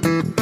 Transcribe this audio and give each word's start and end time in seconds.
Thank 0.00 0.26
you. 0.26 0.37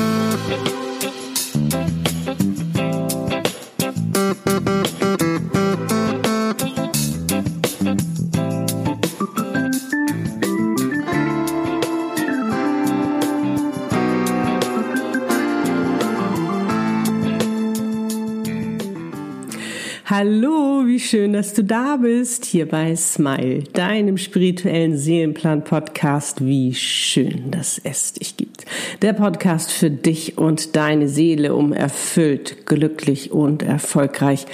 Hallo, 20.09 20.85
wie 20.87 21.01
schön, 21.01 21.33
dass 21.33 21.53
du 21.53 21.65
da 21.65 21.97
bist, 21.97 22.45
hier 22.45 22.69
bei 22.69 22.95
Smile, 22.95 23.65
deinem 23.73 24.19
spirituellen 24.19 24.97
Seelenplan-Podcast. 24.97 26.47
Wie 26.47 26.75
schön, 26.75 27.51
dass 27.51 27.81
es 27.83 28.13
dich 28.13 28.37
gibt. 28.37 28.67
Der 29.03 29.15
Podcast 29.15 29.73
für 29.73 29.91
dich 29.91 30.39
und 30.39 30.77
deine 30.77 31.09
Seele, 31.09 31.57
um 31.57 31.73
erfüllt, 31.73 32.67
glücklich 32.67 33.33
und 33.33 33.65
erfolgreich 33.65 34.47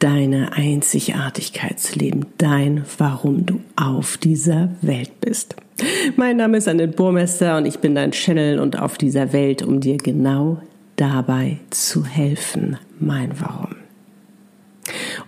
deine 0.00 0.54
Einzigartigkeit 0.54 1.78
zu 1.78 1.96
leben, 1.96 2.26
dein 2.38 2.84
Warum 2.98 3.46
du 3.46 3.60
auf 3.76 4.16
dieser 4.16 4.70
Welt 4.82 5.20
bist. 5.20 5.54
Mein 6.16 6.38
Name 6.38 6.56
ist 6.56 6.66
Annette 6.66 6.96
Burmester 6.96 7.56
und 7.56 7.66
ich 7.66 7.78
bin 7.78 7.94
dein 7.94 8.10
Channel 8.10 8.58
und 8.58 8.76
auf 8.80 8.98
dieser 8.98 9.32
Welt, 9.32 9.62
um 9.62 9.78
dir 9.78 9.98
genau 9.98 10.60
dabei 10.96 11.58
zu 11.70 12.04
helfen, 12.04 12.78
mein 12.98 13.30
Warum. 13.38 13.77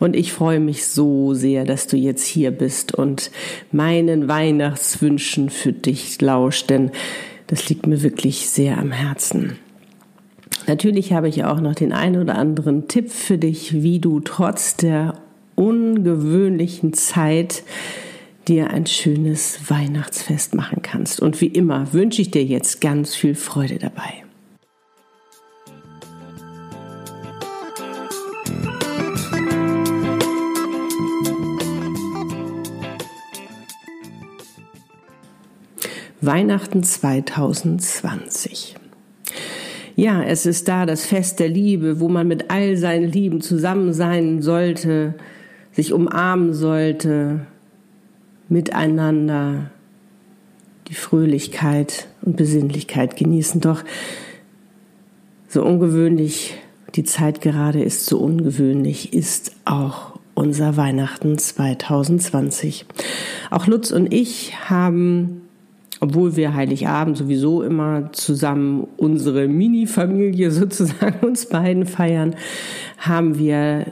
Und 0.00 0.16
ich 0.16 0.32
freue 0.32 0.58
mich 0.58 0.86
so 0.86 1.34
sehr, 1.34 1.64
dass 1.64 1.86
du 1.86 1.96
jetzt 1.96 2.26
hier 2.26 2.50
bist 2.50 2.92
und 2.94 3.30
meinen 3.70 4.26
Weihnachtswünschen 4.26 5.50
für 5.50 5.72
dich 5.72 6.20
lauscht, 6.20 6.70
denn 6.70 6.90
das 7.46 7.68
liegt 7.68 7.86
mir 7.86 8.02
wirklich 8.02 8.48
sehr 8.48 8.78
am 8.78 8.90
Herzen. 8.90 9.58
Natürlich 10.66 11.12
habe 11.12 11.28
ich 11.28 11.44
auch 11.44 11.60
noch 11.60 11.74
den 11.74 11.92
einen 11.92 12.20
oder 12.20 12.36
anderen 12.36 12.88
Tipp 12.88 13.10
für 13.10 13.38
dich, 13.38 13.82
wie 13.82 13.98
du 13.98 14.20
trotz 14.20 14.76
der 14.76 15.14
ungewöhnlichen 15.54 16.94
Zeit 16.94 17.62
dir 18.48 18.70
ein 18.70 18.86
schönes 18.86 19.70
Weihnachtsfest 19.70 20.54
machen 20.54 20.80
kannst. 20.82 21.20
Und 21.20 21.40
wie 21.40 21.46
immer 21.46 21.92
wünsche 21.92 22.22
ich 22.22 22.30
dir 22.30 22.44
jetzt 22.44 22.80
ganz 22.80 23.14
viel 23.14 23.34
Freude 23.34 23.78
dabei. 23.78 24.24
Weihnachten 36.22 36.82
2020. 36.82 38.76
Ja, 39.96 40.22
es 40.22 40.44
ist 40.44 40.68
da 40.68 40.84
das 40.84 41.06
Fest 41.06 41.40
der 41.40 41.48
Liebe, 41.48 41.98
wo 41.98 42.10
man 42.10 42.28
mit 42.28 42.50
all 42.50 42.76
seinen 42.76 43.10
Lieben 43.10 43.40
zusammen 43.40 43.94
sein 43.94 44.42
sollte, 44.42 45.14
sich 45.72 45.94
umarmen 45.94 46.52
sollte, 46.52 47.46
miteinander 48.50 49.70
die 50.88 50.94
Fröhlichkeit 50.94 52.08
und 52.20 52.36
Besinnlichkeit 52.36 53.16
genießen. 53.16 53.62
Doch 53.62 53.82
so 55.48 55.64
ungewöhnlich 55.64 56.54
die 56.96 57.04
Zeit 57.04 57.40
gerade 57.40 57.82
ist, 57.82 58.04
so 58.04 58.18
ungewöhnlich 58.18 59.14
ist 59.14 59.52
auch 59.64 60.18
unser 60.34 60.76
Weihnachten 60.76 61.38
2020. 61.38 62.84
Auch 63.50 63.66
Lutz 63.66 63.90
und 63.90 64.12
ich 64.12 64.68
haben 64.68 65.42
obwohl 66.00 66.36
wir 66.36 66.54
Heiligabend 66.54 67.16
sowieso 67.16 67.62
immer 67.62 68.12
zusammen 68.12 68.86
unsere 68.96 69.48
Mini-Familie 69.48 70.50
sozusagen 70.50 71.26
uns 71.26 71.46
beiden 71.46 71.86
feiern, 71.86 72.34
haben 72.98 73.38
wir 73.38 73.86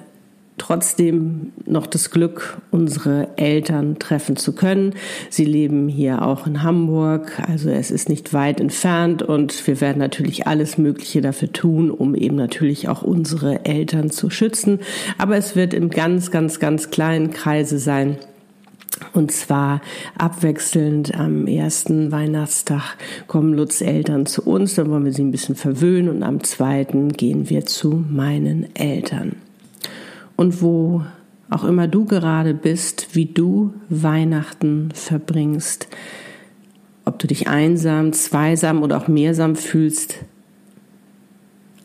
trotzdem 0.59 1.53
noch 1.66 1.87
das 1.87 2.10
Glück, 2.10 2.59
unsere 2.71 3.28
Eltern 3.37 3.99
treffen 3.99 4.37
zu 4.37 4.53
können. 4.53 4.94
Sie 5.31 5.44
leben 5.44 5.88
hier 5.88 6.22
auch 6.22 6.47
in 6.47 6.62
Hamburg, 6.62 7.41
also 7.47 7.71
es 7.71 7.91
ist 7.91 8.09
nicht 8.09 8.32
weit 8.32 8.61
entfernt 8.61 9.22
und 9.22 9.66
wir 9.66 9.81
werden 9.81 9.99
natürlich 9.99 10.47
alles 10.47 10.77
Mögliche 10.77 11.21
dafür 11.21 11.53
tun, 11.53 11.91
um 11.91 12.15
eben 12.15 12.37
natürlich 12.37 12.88
auch 12.88 13.03
unsere 13.03 13.65
Eltern 13.65 14.11
zu 14.11 14.31
schützen. 14.31 14.81
Aber 15.16 15.37
es 15.37 15.56
wird 15.56 15.75
im 15.75 15.91
ganz, 15.91 16.31
ganz, 16.31 16.59
ganz 16.59 16.91
kleinen 16.91 17.31
Kreise 17.31 17.78
sein 17.78 18.19
und 19.12 19.32
zwar 19.32 19.81
abwechselnd 20.16 21.14
am 21.14 21.47
ersten 21.47 22.12
Weihnachtstag 22.12 22.97
kommen 23.26 23.54
Lutz 23.54 23.81
Eltern 23.81 24.26
zu 24.26 24.42
uns, 24.42 24.75
dann 24.75 24.91
wollen 24.91 25.04
wir 25.04 25.12
sie 25.12 25.22
ein 25.22 25.31
bisschen 25.31 25.54
verwöhnen 25.54 26.09
und 26.09 26.22
am 26.22 26.42
zweiten 26.42 27.12
gehen 27.12 27.48
wir 27.50 27.66
zu 27.66 28.04
meinen 28.08 28.75
Eltern. 28.75 29.37
Und 30.37 30.62
wo 30.62 31.03
auch 31.50 31.64
immer 31.64 31.88
du 31.88 32.04
gerade 32.04 32.54
bist, 32.54 33.08
wie 33.14 33.26
du 33.26 33.72
Weihnachten 33.88 34.91
verbringst, 34.92 35.88
ob 37.04 37.19
du 37.19 37.26
dich 37.26 37.48
einsam, 37.48 38.12
zweisam 38.12 38.82
oder 38.82 38.98
auch 38.98 39.08
mehrsam 39.08 39.56
fühlst, 39.56 40.16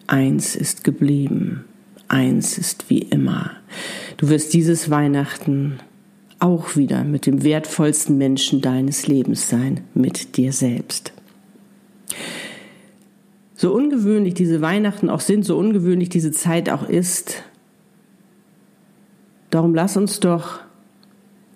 eins 0.07 0.55
ist 0.55 0.83
geblieben, 0.83 1.63
eins 2.09 2.57
ist 2.57 2.89
wie 2.89 2.99
immer. 2.99 3.51
Du 4.17 4.29
wirst 4.29 4.53
dieses 4.53 4.89
Weihnachten 4.89 5.79
auch 6.43 6.75
wieder 6.75 7.05
mit 7.05 7.25
dem 7.25 7.43
wertvollsten 7.43 8.17
Menschen 8.17 8.59
deines 8.59 9.07
Lebens 9.07 9.47
sein, 9.47 9.79
mit 9.93 10.35
dir 10.35 10.51
selbst. 10.51 11.13
So 13.55 13.73
ungewöhnlich 13.73 14.33
diese 14.33 14.59
Weihnachten 14.59 15.09
auch 15.09 15.21
sind, 15.21 15.45
so 15.45 15.57
ungewöhnlich 15.57 16.09
diese 16.09 16.31
Zeit 16.31 16.69
auch 16.69 16.83
ist, 16.83 17.43
darum 19.51 19.73
lass 19.73 19.95
uns 19.95 20.19
doch 20.19 20.59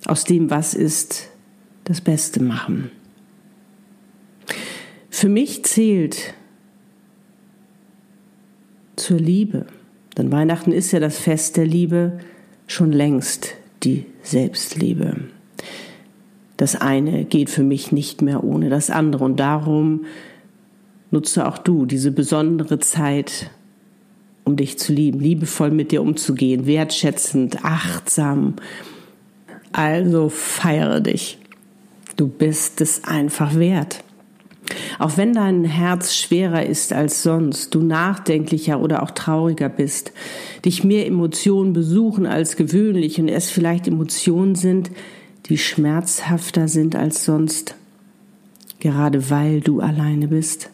aus 0.05 0.23
dem, 0.23 0.49
was 0.49 0.73
ist, 0.73 1.27
das 1.83 1.99
Beste 1.99 2.41
machen. 2.41 2.89
Für 5.09 5.27
mich 5.27 5.65
zählt 5.65 6.33
zur 8.95 9.19
Liebe, 9.19 9.65
denn 10.17 10.31
Weihnachten 10.31 10.71
ist 10.71 10.93
ja 10.93 11.01
das 11.01 11.17
Fest 11.17 11.57
der 11.57 11.65
Liebe 11.65 12.19
schon 12.67 12.93
längst 12.93 13.55
die 13.83 14.05
Selbstliebe. 14.29 15.15
Das 16.57 16.75
eine 16.75 17.25
geht 17.25 17.49
für 17.49 17.63
mich 17.63 17.91
nicht 17.91 18.21
mehr 18.21 18.43
ohne 18.43 18.69
das 18.69 18.89
andere 18.89 19.23
und 19.23 19.39
darum 19.39 20.05
nutze 21.11 21.47
auch 21.47 21.57
du 21.57 21.85
diese 21.85 22.11
besondere 22.11 22.79
Zeit, 22.79 23.51
um 24.43 24.55
dich 24.55 24.77
zu 24.79 24.93
lieben, 24.93 25.19
liebevoll 25.19 25.71
mit 25.71 25.91
dir 25.91 26.01
umzugehen, 26.01 26.65
wertschätzend, 26.65 27.63
achtsam. 27.63 28.55
Also 29.71 30.29
feiere 30.29 31.01
dich. 31.01 31.37
Du 32.15 32.27
bist 32.27 32.81
es 32.81 33.03
einfach 33.03 33.55
wert. 33.55 34.03
Auch 34.99 35.17
wenn 35.17 35.33
dein 35.33 35.63
Herz 35.63 36.15
schwerer 36.15 36.65
ist 36.65 36.93
als 36.93 37.23
sonst, 37.23 37.73
du 37.75 37.81
nachdenklicher 37.81 38.79
oder 38.79 39.03
auch 39.03 39.11
trauriger 39.11 39.69
bist, 39.69 40.11
dich 40.65 40.83
mehr 40.83 41.05
Emotionen 41.05 41.73
besuchen 41.73 42.25
als 42.25 42.55
gewöhnlich 42.55 43.19
und 43.19 43.29
es 43.29 43.49
vielleicht 43.49 43.87
Emotionen 43.87 44.55
sind, 44.55 44.91
die 45.45 45.57
schmerzhafter 45.57 46.67
sind 46.67 46.95
als 46.95 47.23
sonst, 47.23 47.75
gerade 48.79 49.29
weil 49.29 49.61
du 49.61 49.79
alleine 49.79 50.27
bist, 50.27 50.69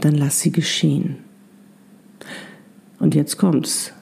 dann 0.00 0.14
lass 0.14 0.40
sie 0.40 0.52
geschehen. 0.52 1.16
Und 2.98 3.14
jetzt 3.14 3.36
kommt's. 3.36 3.92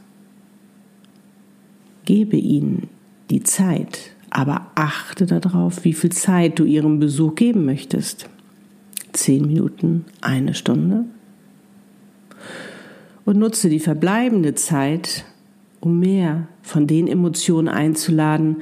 Gebe 2.05 2.37
ihnen 2.37 2.89
die 3.31 3.43
Zeit, 3.43 4.11
aber 4.29 4.67
achte 4.75 5.25
darauf, 5.25 5.85
wie 5.85 5.95
viel 5.95 6.13
Zeit 6.13 6.59
du 6.59 6.65
ihrem 6.65 6.99
Besuch 6.99 7.35
geben 7.35 7.65
möchtest 7.65 8.29
zehn 9.15 9.47
Minuten, 9.47 10.05
eine 10.21 10.55
Stunde. 10.55 11.05
Und 13.25 13.39
nutze 13.39 13.69
die 13.69 13.81
verbleibende 13.81 14.55
Zeit, 14.55 15.25
um 15.81 15.99
mehr 15.99 16.49
von 16.63 16.87
den 16.87 17.09
Emotionen 17.09 17.69
einzuladen, 17.69 18.59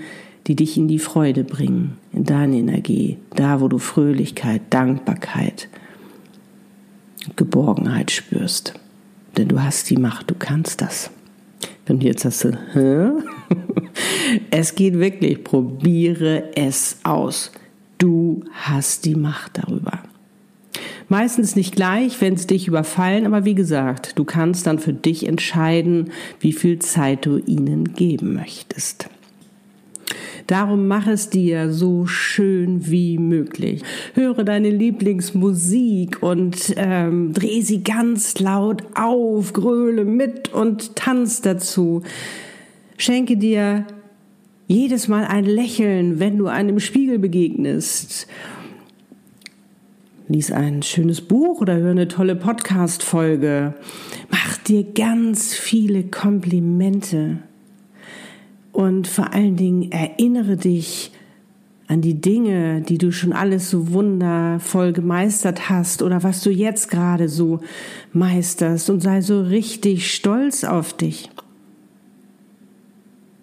die 0.47 0.56
dich 0.56 0.77
in 0.77 0.88
die 0.88 0.99
Freude 0.99 1.44
bringen, 1.44 1.97
in 2.12 2.25
deine 2.25 2.56
Energie, 2.56 3.19
da 3.35 3.61
wo 3.61 3.69
du 3.69 3.79
Fröhlichkeit, 3.79 4.62
Dankbarkeit, 4.71 5.69
Geborgenheit 7.37 8.11
spürst. 8.11 8.75
Denn 9.37 9.49
du 9.49 9.62
hast 9.62 9.88
die 9.91 9.97
Macht, 9.97 10.31
du 10.31 10.35
kannst 10.35 10.81
das. 10.81 11.11
Wenn 11.87 12.00
du 12.00 12.06
jetzt 12.06 12.23
sagst, 12.23 12.56
Hä? 12.73 13.11
es 14.50 14.75
geht 14.75 14.99
wirklich, 14.99 15.43
probiere 15.43 16.50
es 16.55 16.99
aus. 17.05 17.53
Du 17.99 18.43
hast 18.53 19.05
die 19.05 19.15
Macht 19.15 19.59
darüber. 19.59 20.03
Meistens 21.12 21.56
nicht 21.56 21.76
gleich, 21.76 22.23
wenn 22.23 22.38
sie 22.38 22.47
dich 22.47 22.69
überfallen, 22.69 23.26
aber 23.26 23.44
wie 23.44 23.55
gesagt, 23.55 24.19
du 24.19 24.25
kannst 24.25 24.67
dann 24.67 24.79
für 24.79 24.94
dich 24.94 25.26
entscheiden, 25.29 26.11
wie 26.41 26.55
viel 26.55 26.79
Zeit 26.79 27.26
du 27.26 27.37
ihnen 27.37 27.93
geben 27.93 28.32
möchtest. 28.32 29.11
Darum 30.47 30.88
mach 30.88 31.06
es 31.06 31.29
dir 31.29 31.70
so 31.70 32.06
schön 32.06 32.91
wie 32.91 33.19
möglich. 33.19 33.82
Höre 34.14 34.43
deine 34.43 34.70
Lieblingsmusik 34.70 36.23
und 36.23 36.73
ähm, 36.79 37.35
dreh 37.35 37.61
sie 37.61 37.82
ganz 37.82 38.41
laut 38.41 38.82
auf, 38.94 39.53
gröle 39.53 40.06
mit 40.06 40.55
und 40.55 40.97
tanz 40.97 41.43
dazu. 41.43 42.00
Schenke 42.97 43.37
dir 43.37 43.85
jedes 44.67 45.08
Mal 45.08 45.26
ein 45.26 45.44
Lächeln, 45.44 46.20
wenn 46.20 46.38
du 46.38 46.47
einem 46.47 46.81
Spiegel 46.81 47.19
begegnest. 47.19 48.29
Lies 50.32 50.50
ein 50.50 50.81
schönes 50.82 51.20
Buch 51.20 51.61
oder 51.61 51.76
hör 51.76 51.90
eine 51.90 52.08
tolle 52.08 52.37
Podcast-Folge. 52.37 53.75
Mach 54.31 54.56
dir 54.56 54.82
ganz 54.82 55.52
viele 55.52 56.05
Komplimente. 56.05 57.40
Und 58.73 59.08
vor 59.08 59.34
allen 59.34 59.56
Dingen 59.56 59.93
erinnere 59.93 60.56
dich 60.56 61.12
an 61.87 62.00
die 62.00 62.19
Dinge, 62.19 62.81
die 62.81 62.96
du 62.96 63.12
schon 63.12 63.34
alles 63.34 63.69
so 63.69 63.93
wundervoll 63.93 64.94
gemeistert 64.94 65.69
hast 65.69 66.00
oder 66.00 66.23
was 66.23 66.40
du 66.40 66.49
jetzt 66.49 66.90
gerade 66.90 67.29
so 67.29 67.61
meisterst 68.14 68.88
und 68.88 69.02
sei 69.02 69.20
so 69.20 69.43
richtig 69.43 70.14
stolz 70.14 70.64
auf 70.64 70.94
dich. 70.94 71.29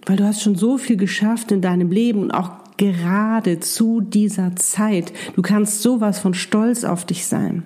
Weil 0.07 0.17
du 0.17 0.23
hast 0.23 0.41
schon 0.41 0.55
so 0.55 0.79
viel 0.79 0.97
geschafft 0.97 1.51
in 1.51 1.61
deinem 1.61 1.91
Leben 1.91 2.19
und 2.23 2.31
auch 2.31 2.58
gerade 2.79 3.59
zu 3.59 4.01
dieser 4.01 4.55
Zeit. 4.55 5.13
Du 5.35 5.43
kannst 5.43 5.83
sowas 5.83 6.17
von 6.17 6.33
stolz 6.33 6.83
auf 6.83 7.05
dich 7.05 7.27
sein. 7.27 7.61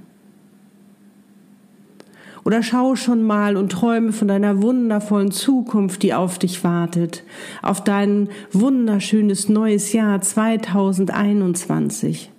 Oder 2.44 2.62
schau 2.62 2.98
schon 2.98 3.24
mal 3.24 3.56
und 3.56 3.71
träume 3.71 4.12
von 4.12 4.27
deiner 4.27 4.62
wundervollen 4.62 5.31
Zukunft, 5.31 6.04
die 6.04 6.13
auf 6.13 6.39
dich 6.39 6.65
wartet, 6.65 7.24
auf 7.62 7.81
dein 7.81 8.27
wunderschönes 8.51 9.48
neues 9.48 9.94
Jahr 9.94 10.19
2021. 10.19 12.30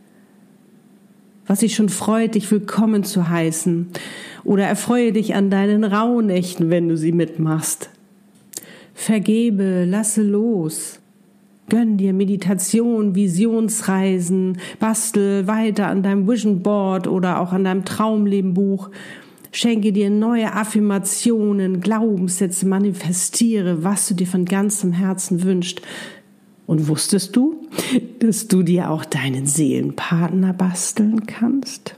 Was 1.46 1.60
dich 1.60 1.74
schon 1.74 1.88
freut, 1.88 2.34
dich 2.34 2.50
willkommen 2.50 3.04
zu 3.04 3.30
heißen. 3.30 3.88
Oder 4.44 4.66
erfreue 4.66 5.12
dich 5.12 5.34
an 5.34 5.48
deinen 5.48 5.84
Rauhnächten, 5.84 6.68
wenn 6.68 6.86
du 6.88 6.98
sie 6.98 7.12
mitmachst. 7.12 7.88
Vergebe, 8.94 9.86
lasse 9.86 10.22
los. 10.22 11.00
Gönn 11.68 11.96
dir 11.96 12.12
Meditation, 12.12 13.14
Visionsreisen, 13.14 14.58
bastel 14.78 15.46
weiter 15.46 15.86
an 15.86 16.02
deinem 16.02 16.28
Vision 16.28 16.62
Board 16.62 17.06
oder 17.06 17.40
auch 17.40 17.52
an 17.52 17.64
deinem 17.64 17.84
Traumlebenbuch 17.84 18.90
Schenke 19.56 19.92
dir 19.92 20.10
neue 20.10 20.52
Affirmationen, 20.52 21.80
Glaubenssätze, 21.80 22.66
manifestiere, 22.66 23.84
was 23.84 24.08
du 24.08 24.14
dir 24.14 24.26
von 24.26 24.46
ganzem 24.46 24.90
Herzen 24.90 25.44
wünschst. 25.44 25.80
Und 26.66 26.88
wusstest 26.88 27.36
du, 27.36 27.68
dass 28.18 28.48
du 28.48 28.64
dir 28.64 28.90
auch 28.90 29.04
deinen 29.04 29.46
Seelenpartner 29.46 30.54
basteln 30.54 31.24
kannst? 31.26 31.94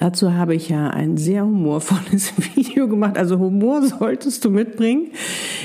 Dazu 0.00 0.34
habe 0.34 0.54
ich 0.54 0.68
ja 0.68 0.90
ein 0.90 1.16
sehr 1.16 1.44
humorvolles 1.44 2.32
Video 2.54 2.86
gemacht. 2.86 3.18
Also 3.18 3.40
Humor 3.40 3.82
solltest 3.82 4.44
du 4.44 4.50
mitbringen. 4.50 5.08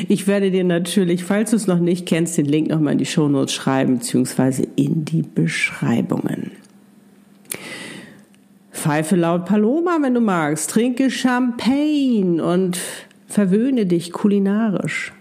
Ich 0.08 0.26
werde 0.26 0.50
dir 0.50 0.64
natürlich, 0.64 1.24
falls 1.24 1.52
du 1.52 1.56
es 1.56 1.68
noch 1.68 1.78
nicht 1.78 2.08
kennst, 2.08 2.40
den 2.40 2.48
Link 2.48 2.68
nochmal 2.68 2.94
in 2.94 2.98
die 2.98 3.06
Shownotes 3.06 3.54
schreiben, 3.54 4.00
beziehungsweise 4.00 4.68
in 4.76 5.06
die 5.06 5.22
Beschreibungen. 5.22 6.50
Pfeife 8.72 9.16
laut 9.16 9.46
Paloma, 9.46 10.00
wenn 10.02 10.16
du 10.16 10.20
magst. 10.20 10.72
Trinke 10.72 11.12
Champagne 11.12 12.44
und 12.44 12.80
verwöhne 13.28 13.86
dich 13.86 14.12
kulinarisch. 14.12 15.14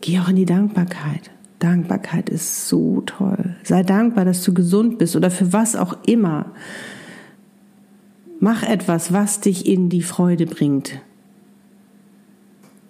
Geh 0.00 0.20
auch 0.20 0.28
in 0.30 0.36
die 0.36 0.46
Dankbarkeit. 0.46 1.33
Dankbarkeit 1.58 2.28
ist 2.28 2.68
so 2.68 3.02
toll. 3.06 3.56
Sei 3.62 3.82
dankbar, 3.82 4.24
dass 4.24 4.42
du 4.42 4.52
gesund 4.52 4.98
bist 4.98 5.16
oder 5.16 5.30
für 5.30 5.52
was 5.52 5.76
auch 5.76 5.96
immer. 6.06 6.46
Mach 8.40 8.62
etwas, 8.62 9.12
was 9.12 9.40
dich 9.40 9.66
in 9.66 9.88
die 9.88 10.02
Freude 10.02 10.46
bringt. 10.46 11.00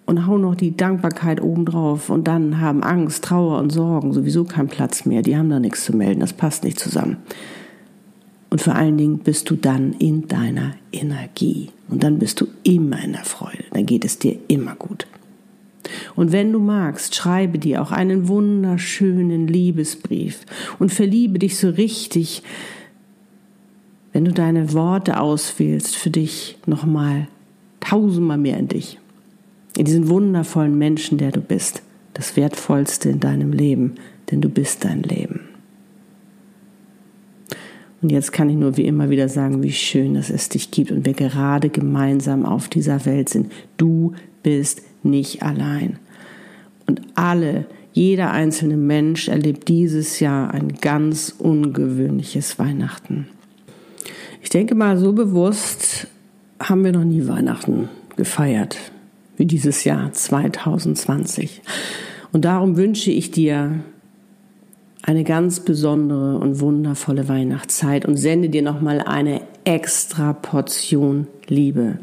Und 0.05 0.27
hau 0.27 0.37
noch 0.37 0.55
die 0.55 0.75
Dankbarkeit 0.75 1.41
obendrauf. 1.41 2.09
Und 2.09 2.27
dann 2.27 2.59
haben 2.59 2.83
Angst, 2.83 3.23
Trauer 3.23 3.59
und 3.59 3.71
Sorgen 3.71 4.13
sowieso 4.13 4.43
keinen 4.43 4.67
Platz 4.67 5.05
mehr. 5.05 5.21
Die 5.21 5.37
haben 5.37 5.49
da 5.49 5.59
nichts 5.59 5.85
zu 5.85 5.95
melden. 5.95 6.19
Das 6.19 6.33
passt 6.33 6.63
nicht 6.63 6.79
zusammen. 6.79 7.17
Und 8.49 8.61
vor 8.61 8.75
allen 8.75 8.97
Dingen 8.97 9.19
bist 9.19 9.49
du 9.49 9.55
dann 9.55 9.93
in 9.93 10.27
deiner 10.27 10.75
Energie. 10.91 11.71
Und 11.89 12.03
dann 12.03 12.19
bist 12.19 12.41
du 12.41 12.47
immer 12.63 13.03
in 13.03 13.13
der 13.13 13.25
Freude. 13.25 13.63
Dann 13.71 13.85
geht 13.85 14.05
es 14.05 14.19
dir 14.19 14.37
immer 14.47 14.75
gut. 14.75 15.07
Und 16.15 16.31
wenn 16.31 16.51
du 16.51 16.59
magst, 16.59 17.15
schreibe 17.15 17.59
dir 17.59 17.81
auch 17.81 17.91
einen 17.91 18.27
wunderschönen 18.27 19.47
Liebesbrief 19.47 20.41
und 20.79 20.91
verliebe 20.91 21.39
dich 21.39 21.57
so 21.57 21.69
richtig, 21.69 22.43
wenn 24.13 24.25
du 24.25 24.31
deine 24.31 24.73
Worte 24.73 25.19
auswählst, 25.19 25.95
für 25.95 26.09
dich 26.09 26.57
nochmal 26.65 27.27
tausendmal 27.79 28.37
mehr 28.37 28.57
in 28.57 28.67
dich. 28.67 28.99
In 29.77 29.85
diesen 29.85 30.07
wundervollen 30.07 30.77
Menschen, 30.77 31.17
der 31.17 31.31
du 31.31 31.41
bist. 31.41 31.81
Das 32.13 32.37
Wertvollste 32.37 33.09
in 33.09 33.19
deinem 33.19 33.51
Leben, 33.51 33.95
denn 34.31 34.39
du 34.39 34.47
bist 34.47 34.85
dein 34.85 35.03
Leben. 35.03 35.41
Und 38.01 38.11
jetzt 38.11 38.31
kann 38.31 38.49
ich 38.49 38.55
nur 38.55 38.77
wie 38.77 38.85
immer 38.85 39.09
wieder 39.09 39.27
sagen, 39.27 39.63
wie 39.63 39.71
schön 39.71 40.13
dass 40.13 40.29
es 40.29 40.47
dich 40.47 40.71
gibt 40.71 40.91
und 40.91 41.05
wir 41.05 41.13
gerade 41.13 41.69
gemeinsam 41.69 42.45
auf 42.45 42.69
dieser 42.69 43.05
Welt 43.05 43.29
sind. 43.29 43.51
Du 43.77 44.13
bist 44.43 44.83
nicht 45.05 45.43
allein. 45.43 45.99
Und 46.87 47.01
alle, 47.15 47.65
jeder 47.93 48.31
einzelne 48.31 48.77
Mensch 48.77 49.29
erlebt 49.29 49.67
dieses 49.69 50.19
Jahr 50.19 50.53
ein 50.53 50.73
ganz 50.81 51.33
ungewöhnliches 51.37 52.59
Weihnachten. 52.59 53.27
Ich 54.41 54.49
denke 54.49 54.75
mal, 54.75 54.97
so 54.97 55.13
bewusst 55.13 56.07
haben 56.59 56.83
wir 56.83 56.91
noch 56.91 57.03
nie 57.03 57.27
Weihnachten 57.27 57.89
gefeiert 58.15 58.77
wie 59.37 59.45
dieses 59.45 59.83
Jahr 59.83 60.11
2020. 60.11 61.61
Und 62.31 62.45
darum 62.45 62.77
wünsche 62.77 63.11
ich 63.11 63.31
dir 63.31 63.79
eine 65.01 65.23
ganz 65.23 65.59
besondere 65.59 66.37
und 66.37 66.59
wundervolle 66.59 67.27
Weihnachtszeit 67.27 68.05
und 68.05 68.17
sende 68.17 68.49
dir 68.49 68.61
nochmal 68.61 69.01
eine 69.01 69.41
extra 69.63 70.33
Portion 70.33 71.27
Liebe. 71.47 71.99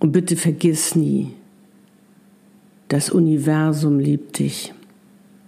Und 0.00 0.12
bitte 0.12 0.36
vergiss 0.36 0.94
nie, 0.94 1.32
das 2.88 3.10
Universum 3.10 3.98
liebt 3.98 4.38
dich, 4.38 4.72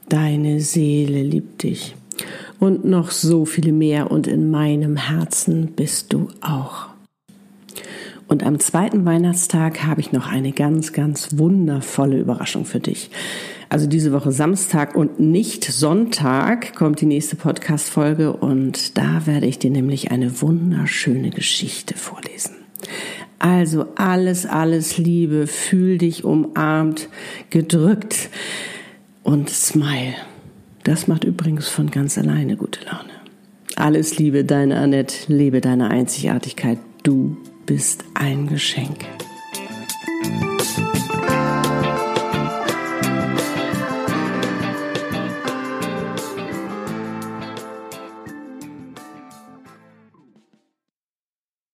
deine 0.08 0.61
Seele 0.61 1.23
liebt 1.23 1.62
dich 1.62 1.94
und 2.58 2.85
noch 2.85 3.11
so 3.11 3.44
viele 3.44 3.73
mehr 3.73 4.11
und 4.11 4.26
in 4.26 4.50
meinem 4.50 4.97
Herzen 4.97 5.73
bist 5.73 6.12
du 6.12 6.28
auch. 6.40 6.88
Und 8.28 8.45
am 8.45 8.61
zweiten 8.61 9.04
Weihnachtstag 9.04 9.85
habe 9.85 10.00
ich 10.00 10.12
noch 10.12 10.28
eine 10.28 10.52
ganz, 10.52 10.92
ganz 10.92 11.38
wundervolle 11.38 12.19
Überraschung 12.21 12.64
für 12.64 12.78
dich. 12.78 13.11
Also 13.69 13.88
diese 13.88 14.12
Woche 14.12 14.30
Samstag 14.30 14.95
und 14.95 15.19
nicht 15.19 15.64
Sonntag 15.64 16.75
kommt 16.75 17.00
die 17.00 17.07
nächste 17.07 17.37
Podcast-Folge 17.37 18.33
und 18.33 18.97
da 18.99 19.26
werde 19.26 19.47
ich 19.47 19.59
dir 19.59 19.71
nämlich 19.71 20.11
eine 20.11 20.42
wunderschöne 20.42 21.30
Geschichte 21.30 21.97
vorlesen. 21.97 22.60
Also 23.40 23.87
alles, 23.97 24.44
alles 24.44 24.99
Liebe, 24.99 25.47
fühl 25.47 25.97
dich 25.97 26.25
umarmt, 26.25 27.09
gedrückt 27.49 28.28
und 29.23 29.49
smile. 29.49 30.14
Das 30.85 31.09
macht 31.09 31.25
übrigens 31.25 31.66
von 31.66 31.90
ganz 31.90 32.18
alleine 32.18 32.56
gute 32.56 32.85
Laune. 32.85 33.11
Alles 33.76 34.18
Liebe, 34.18 34.44
deine 34.44 34.78
Annette, 34.78 35.32
lebe 35.32 35.62
deine 35.62 35.88
Einzigartigkeit. 35.88 36.78
Du 37.02 37.38
bist 37.64 38.04
ein 38.12 38.47
Geschenk. 38.47 39.06